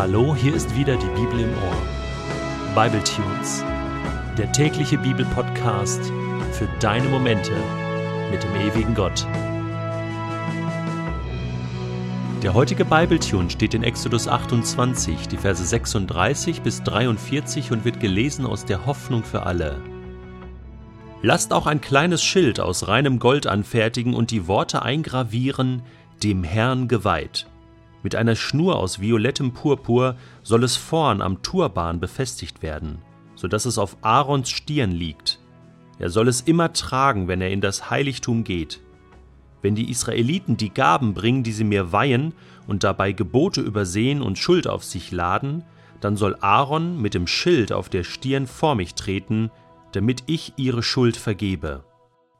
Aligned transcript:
Hallo, 0.00 0.34
hier 0.34 0.54
ist 0.54 0.74
wieder 0.74 0.96
die 0.96 1.20
Bibel 1.20 1.40
im 1.40 1.50
Ohr. 1.50 2.74
Bible 2.74 3.04
Tunes, 3.04 3.62
der 4.38 4.50
tägliche 4.50 4.96
Bibelpodcast 4.96 6.10
für 6.52 6.66
deine 6.80 7.06
Momente 7.06 7.52
mit 8.30 8.42
dem 8.42 8.54
ewigen 8.54 8.94
Gott. 8.94 9.26
Der 12.42 12.54
heutige 12.54 12.86
Bibletune 12.86 13.50
steht 13.50 13.74
in 13.74 13.82
Exodus 13.82 14.26
28, 14.26 15.28
die 15.28 15.36
Verse 15.36 15.62
36 15.62 16.62
bis 16.62 16.82
43 16.82 17.70
und 17.70 17.84
wird 17.84 18.00
gelesen 18.00 18.46
aus 18.46 18.64
der 18.64 18.86
Hoffnung 18.86 19.22
für 19.22 19.44
alle. 19.44 19.82
Lasst 21.20 21.52
auch 21.52 21.66
ein 21.66 21.82
kleines 21.82 22.22
Schild 22.22 22.58
aus 22.58 22.88
reinem 22.88 23.18
Gold 23.18 23.46
anfertigen 23.46 24.14
und 24.14 24.30
die 24.30 24.48
Worte 24.48 24.80
eingravieren, 24.80 25.82
dem 26.22 26.42
Herrn 26.42 26.88
geweiht. 26.88 27.49
Mit 28.02 28.14
einer 28.14 28.34
Schnur 28.34 28.76
aus 28.76 29.00
violettem 29.00 29.52
Purpur 29.52 30.16
soll 30.42 30.64
es 30.64 30.76
vorn 30.76 31.20
am 31.20 31.42
Turban 31.42 32.00
befestigt 32.00 32.62
werden, 32.62 32.98
so 33.34 33.46
dass 33.46 33.66
es 33.66 33.78
auf 33.78 33.96
Aarons 34.02 34.50
Stirn 34.50 34.92
liegt. 34.92 35.38
Er 35.98 36.08
soll 36.08 36.28
es 36.28 36.40
immer 36.40 36.72
tragen, 36.72 37.28
wenn 37.28 37.42
er 37.42 37.50
in 37.50 37.60
das 37.60 37.90
Heiligtum 37.90 38.42
geht. 38.42 38.80
Wenn 39.60 39.74
die 39.74 39.90
Israeliten 39.90 40.56
die 40.56 40.72
Gaben 40.72 41.12
bringen, 41.12 41.42
die 41.42 41.52
sie 41.52 41.64
mir 41.64 41.92
weihen, 41.92 42.32
und 42.66 42.84
dabei 42.84 43.12
Gebote 43.12 43.60
übersehen 43.60 44.22
und 44.22 44.38
Schuld 44.38 44.66
auf 44.66 44.84
sich 44.84 45.10
laden, 45.10 45.64
dann 46.00 46.16
soll 46.16 46.36
Aaron 46.40 47.00
mit 47.02 47.12
dem 47.12 47.26
Schild 47.26 47.72
auf 47.72 47.90
der 47.90 48.04
Stirn 48.04 48.46
vor 48.46 48.74
mich 48.74 48.94
treten, 48.94 49.50
damit 49.92 50.22
ich 50.26 50.54
ihre 50.56 50.82
Schuld 50.82 51.16
vergebe. 51.16 51.84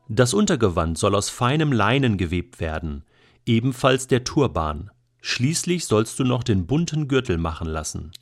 Das 0.08 0.32
Untergewand 0.34 0.96
soll 0.98 1.14
aus 1.14 1.28
feinem 1.28 1.72
Leinen 1.72 2.16
gewebt 2.16 2.60
werden, 2.60 3.04
ebenfalls 3.44 4.06
der 4.06 4.24
Turban. 4.24 4.90
Schließlich 5.20 5.84
sollst 5.84 6.18
du 6.18 6.24
noch 6.24 6.42
den 6.42 6.66
bunten 6.66 7.08
Gürtel 7.08 7.38
machen 7.38 7.68
lassen. 7.68 8.12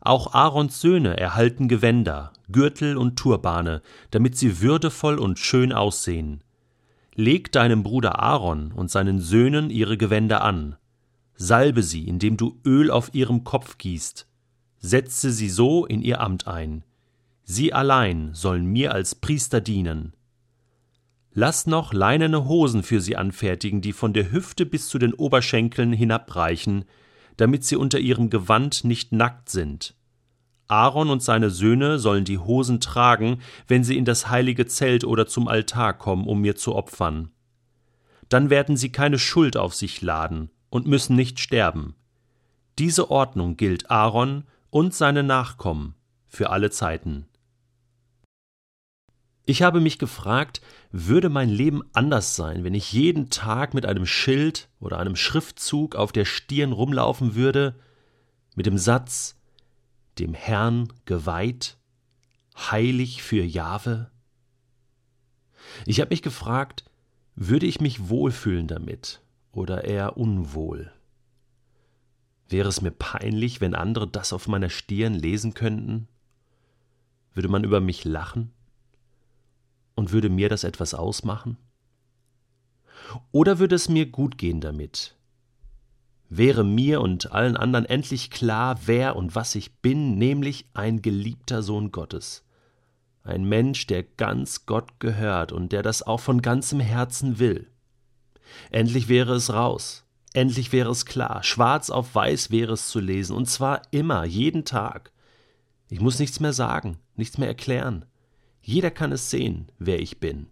Auch 0.00 0.34
Aarons 0.34 0.80
Söhne 0.80 1.16
erhalten 1.16 1.68
Gewänder, 1.68 2.32
Gürtel 2.50 2.96
und 2.96 3.16
Turbane, 3.16 3.80
damit 4.10 4.36
sie 4.36 4.60
würdevoll 4.60 5.18
und 5.18 5.38
schön 5.38 5.72
aussehen. 5.72 6.42
Leg 7.14 7.52
deinem 7.52 7.82
Bruder 7.82 8.18
Aaron 8.18 8.72
und 8.72 8.90
seinen 8.90 9.20
Söhnen 9.20 9.70
ihre 9.70 9.96
Gewänder 9.96 10.42
an. 10.42 10.76
Salbe 11.36 11.82
sie, 11.82 12.06
indem 12.06 12.36
du 12.36 12.60
Öl 12.66 12.90
auf 12.90 13.14
ihrem 13.14 13.44
Kopf 13.44 13.78
gießt. 13.78 14.26
Setze 14.78 15.32
sie 15.32 15.48
so 15.48 15.86
in 15.86 16.02
ihr 16.02 16.20
Amt 16.20 16.46
ein. 16.46 16.84
Sie 17.44 17.72
allein 17.72 18.34
sollen 18.34 18.66
mir 18.66 18.92
als 18.92 19.14
Priester 19.14 19.60
dienen. 19.60 20.12
Lass 21.36 21.66
noch 21.66 21.92
leinene 21.92 22.46
Hosen 22.46 22.84
für 22.84 23.00
sie 23.00 23.16
anfertigen, 23.16 23.80
die 23.80 23.92
von 23.92 24.12
der 24.12 24.30
Hüfte 24.30 24.64
bis 24.64 24.88
zu 24.88 24.98
den 24.98 25.12
Oberschenkeln 25.12 25.92
hinabreichen, 25.92 26.84
damit 27.36 27.64
sie 27.64 27.74
unter 27.74 27.98
ihrem 27.98 28.30
Gewand 28.30 28.84
nicht 28.84 29.10
nackt 29.10 29.50
sind. 29.50 29.96
Aaron 30.68 31.10
und 31.10 31.24
seine 31.24 31.50
Söhne 31.50 31.98
sollen 31.98 32.24
die 32.24 32.38
Hosen 32.38 32.80
tragen, 32.80 33.40
wenn 33.66 33.82
sie 33.82 33.96
in 33.96 34.04
das 34.04 34.30
heilige 34.30 34.66
Zelt 34.66 35.02
oder 35.02 35.26
zum 35.26 35.48
Altar 35.48 35.94
kommen, 35.94 36.26
um 36.26 36.40
mir 36.40 36.54
zu 36.54 36.74
opfern. 36.74 37.32
Dann 38.28 38.48
werden 38.48 38.76
sie 38.76 38.90
keine 38.90 39.18
Schuld 39.18 39.56
auf 39.56 39.74
sich 39.74 40.02
laden 40.02 40.50
und 40.70 40.86
müssen 40.86 41.16
nicht 41.16 41.40
sterben. 41.40 41.96
Diese 42.78 43.10
Ordnung 43.10 43.56
gilt 43.56 43.90
Aaron 43.90 44.44
und 44.70 44.94
seine 44.94 45.24
Nachkommen 45.24 45.96
für 46.26 46.50
alle 46.50 46.70
Zeiten. 46.70 47.26
Ich 49.46 49.60
habe 49.60 49.80
mich 49.80 49.98
gefragt, 49.98 50.62
würde 50.90 51.28
mein 51.28 51.50
Leben 51.50 51.82
anders 51.92 52.34
sein, 52.34 52.64
wenn 52.64 52.72
ich 52.72 52.92
jeden 52.92 53.28
Tag 53.28 53.74
mit 53.74 53.84
einem 53.84 54.06
Schild 54.06 54.68
oder 54.80 54.98
einem 54.98 55.16
Schriftzug 55.16 55.96
auf 55.96 56.12
der 56.12 56.24
Stirn 56.24 56.72
rumlaufen 56.72 57.34
würde, 57.34 57.74
mit 58.54 58.64
dem 58.64 58.78
Satz 58.78 59.36
dem 60.18 60.32
Herrn 60.32 60.92
geweiht, 61.04 61.76
heilig 62.56 63.22
für 63.22 63.44
Jahwe? 63.44 64.10
Ich 65.84 66.00
habe 66.00 66.10
mich 66.10 66.22
gefragt, 66.22 66.84
würde 67.34 67.66
ich 67.66 67.80
mich 67.80 68.08
wohlfühlen 68.08 68.66
damit 68.66 69.20
oder 69.52 69.84
eher 69.84 70.16
unwohl? 70.16 70.90
Wäre 72.48 72.68
es 72.68 72.80
mir 72.80 72.92
peinlich, 72.92 73.60
wenn 73.60 73.74
andere 73.74 74.06
das 74.06 74.32
auf 74.32 74.48
meiner 74.48 74.70
Stirn 74.70 75.14
lesen 75.14 75.52
könnten? 75.52 76.08
Würde 77.34 77.48
man 77.48 77.64
über 77.64 77.80
mich 77.80 78.04
lachen? 78.04 78.52
Und 79.94 80.12
würde 80.12 80.28
mir 80.28 80.48
das 80.48 80.64
etwas 80.64 80.94
ausmachen? 80.94 81.56
Oder 83.32 83.58
würde 83.58 83.74
es 83.74 83.88
mir 83.88 84.06
gut 84.06 84.38
gehen 84.38 84.60
damit? 84.60 85.16
Wäre 86.28 86.64
mir 86.64 87.00
und 87.00 87.32
allen 87.32 87.56
anderen 87.56 87.84
endlich 87.84 88.30
klar, 88.30 88.80
wer 88.86 89.14
und 89.16 89.34
was 89.34 89.54
ich 89.54 89.76
bin, 89.76 90.18
nämlich 90.18 90.66
ein 90.74 91.02
geliebter 91.02 91.62
Sohn 91.62 91.92
Gottes, 91.92 92.44
ein 93.22 93.44
Mensch, 93.44 93.86
der 93.86 94.02
ganz 94.02 94.66
Gott 94.66 94.98
gehört 94.98 95.52
und 95.52 95.70
der 95.72 95.82
das 95.82 96.02
auch 96.02 96.20
von 96.20 96.42
ganzem 96.42 96.80
Herzen 96.80 97.38
will. 97.38 97.70
Endlich 98.70 99.08
wäre 99.08 99.34
es 99.34 99.52
raus, 99.52 100.04
endlich 100.32 100.72
wäre 100.72 100.90
es 100.90 101.06
klar, 101.06 101.42
schwarz 101.42 101.90
auf 101.90 102.14
weiß 102.14 102.50
wäre 102.50 102.72
es 102.72 102.88
zu 102.88 103.00
lesen, 103.00 103.36
und 103.36 103.46
zwar 103.46 103.82
immer, 103.90 104.24
jeden 104.24 104.64
Tag. 104.64 105.12
Ich 105.88 106.00
muss 106.00 106.18
nichts 106.18 106.40
mehr 106.40 106.52
sagen, 106.52 106.98
nichts 107.14 107.38
mehr 107.38 107.48
erklären. 107.48 108.06
Jeder 108.66 108.90
kann 108.90 109.12
es 109.12 109.28
sehen, 109.28 109.70
wer 109.78 110.00
ich 110.00 110.20
bin. 110.20 110.46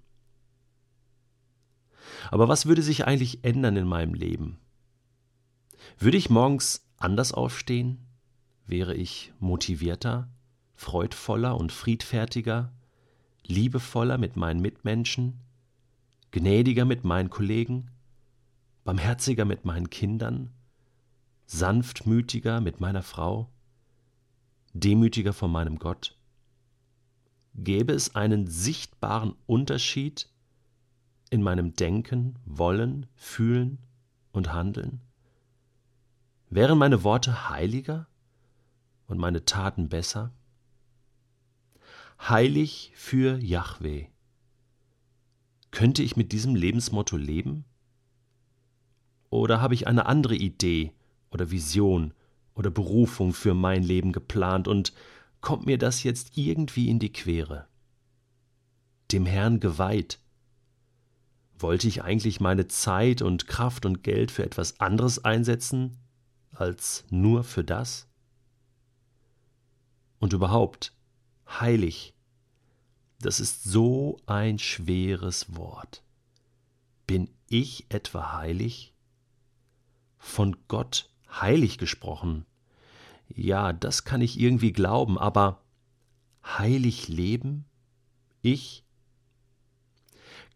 Aber 2.31 2.47
was 2.47 2.67
würde 2.67 2.83
sich 2.83 3.07
eigentlich 3.07 3.43
ändern 3.43 3.75
in 3.77 3.87
meinem 3.87 4.13
Leben? 4.13 4.59
Würde 5.99 6.19
ich 6.19 6.29
morgens 6.29 6.87
anders 6.99 7.33
aufstehen? 7.33 8.07
Wäre 8.67 8.95
ich 8.95 9.33
motivierter, 9.39 10.29
freudvoller 10.75 11.57
und 11.57 11.73
friedfertiger, 11.73 12.71
liebevoller 13.47 14.19
mit 14.19 14.37
meinen 14.37 14.61
Mitmenschen, 14.61 15.41
gnädiger 16.33 16.85
mit 16.85 17.05
meinen 17.05 17.31
Kollegen, 17.31 17.91
barmherziger 18.85 19.47
mit 19.47 19.65
meinen 19.65 19.89
Kindern, 19.89 20.51
sanftmütiger 21.47 22.61
mit 22.61 22.79
meiner 22.79 23.03
Frau, 23.03 23.51
demütiger 24.75 25.33
vor 25.33 25.49
meinem 25.49 25.79
Gott? 25.79 26.15
Gäbe 27.55 27.93
es 27.93 28.15
einen 28.15 28.47
sichtbaren 28.47 29.35
Unterschied 29.47 30.29
in 31.31 31.43
meinem 31.43 31.75
Denken, 31.75 32.39
Wollen, 32.45 33.07
Fühlen 33.15 33.79
und 34.33 34.53
Handeln? 34.53 35.01
Wären 36.49 36.79
meine 36.79 37.05
Worte 37.05 37.51
heiliger 37.51 38.07
und 39.07 39.19
meine 39.19 39.45
Taten 39.45 39.89
besser? 39.89 40.33
Heilig 42.21 42.93
für 42.95 43.39
Yahweh. 43.39 44.07
Könnte 45.71 46.03
ich 46.03 46.17
mit 46.17 46.33
diesem 46.33 46.55
Lebensmotto 46.55 47.17
leben? 47.17 47.65
Oder 49.31 49.61
habe 49.61 49.75
ich 49.75 49.87
eine 49.87 50.07
andere 50.07 50.35
Idee 50.35 50.93
oder 51.31 51.51
Vision 51.51 52.13
oder 52.55 52.71
Berufung 52.71 53.33
für 53.33 53.55
mein 53.55 53.83
Leben 53.83 54.13
geplant 54.13 54.69
und 54.69 54.93
kommt 55.43 55.67
mir 55.67 55.77
das 55.77 56.03
jetzt 56.05 56.39
irgendwie 56.39 56.89
in 56.89 56.99
die 56.99 57.13
Quere. 57.13 57.69
Dem 59.11 59.27
Herrn 59.27 59.61
geweiht. 59.61 60.19
Wollte 61.59 61.87
ich 61.87 62.03
eigentlich 62.03 62.41
meine 62.41 62.69
Zeit 62.69 63.21
und 63.21 63.47
Kraft 63.47 63.85
und 63.85 64.03
Geld 64.03 64.31
für 64.31 64.45
etwas 64.45 64.81
anderes 64.81 65.25
einsetzen 65.25 65.99
als 66.53 67.05
nur 67.11 67.45
für 67.45 67.65
das? 67.65 68.09
Und 70.19 70.33
überhaupt, 70.33 70.95
heilig, 71.61 72.15
das 73.21 73.41
ist 73.41 73.65
so 73.65 74.19
ein 74.27 74.59
schweres 74.59 75.55
Wort. 75.57 76.03
Bin 77.07 77.29
ich 77.49 77.87
etwa 77.91 78.33
heilig? 78.33 78.95
Von 80.19 80.57
Gott 80.69 81.11
heilig 81.29 81.79
gesprochen, 81.79 82.47
ja, 83.35 83.73
das 83.73 84.05
kann 84.05 84.21
ich 84.21 84.39
irgendwie 84.41 84.73
glauben, 84.73 85.19
aber 85.19 85.63
heilig 86.45 87.09
leben? 87.09 87.65
Ich? 88.41 88.85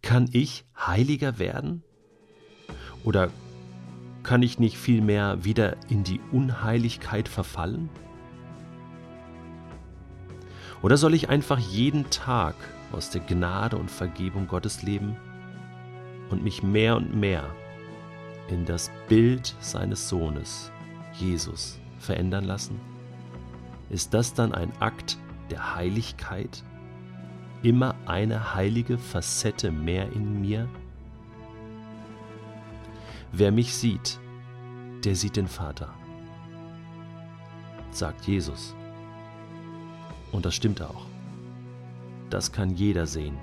Kann 0.02 0.28
ich 0.32 0.64
heiliger 0.76 1.38
werden? 1.38 1.82
Oder 3.04 3.30
kann 4.22 4.42
ich 4.42 4.58
nicht 4.58 4.76
vielmehr 4.76 5.44
wieder 5.44 5.76
in 5.88 6.04
die 6.04 6.20
Unheiligkeit 6.32 7.28
verfallen? 7.28 7.88
Oder 10.82 10.96
soll 10.96 11.14
ich 11.14 11.28
einfach 11.28 11.58
jeden 11.58 12.10
Tag 12.10 12.54
aus 12.92 13.10
der 13.10 13.20
Gnade 13.20 13.76
und 13.76 13.90
Vergebung 13.90 14.46
Gottes 14.46 14.82
leben 14.82 15.16
und 16.30 16.42
mich 16.42 16.62
mehr 16.62 16.96
und 16.96 17.14
mehr 17.14 17.48
in 18.48 18.64
das 18.64 18.90
Bild 19.08 19.54
seines 19.60 20.08
Sohnes, 20.08 20.70
Jesus, 21.14 21.80
verändern 21.98 22.44
lassen? 22.44 22.80
Ist 23.90 24.14
das 24.14 24.34
dann 24.34 24.52
ein 24.52 24.72
Akt 24.80 25.18
der 25.50 25.74
Heiligkeit? 25.76 26.64
Immer 27.62 27.94
eine 28.06 28.54
heilige 28.54 28.98
Facette 28.98 29.70
mehr 29.70 30.12
in 30.12 30.40
mir? 30.40 30.68
Wer 33.32 33.52
mich 33.52 33.74
sieht, 33.74 34.18
der 35.04 35.14
sieht 35.14 35.36
den 35.36 35.48
Vater. 35.48 35.92
sagt 37.90 38.26
Jesus. 38.26 38.74
Und 40.32 40.44
das 40.44 40.54
stimmt 40.54 40.82
auch. 40.82 41.06
Das 42.28 42.52
kann 42.52 42.70
jeder 42.70 43.06
sehen. 43.06 43.38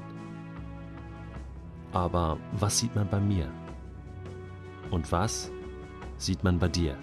Aber 1.92 2.38
was 2.52 2.80
sieht 2.80 2.96
man 2.96 3.08
bei 3.08 3.20
mir? 3.20 3.52
Und 4.92 5.12
was 5.12 5.52
sieht 6.18 6.44
man 6.44 6.60
bei 6.60 6.68
dir? 6.68 6.98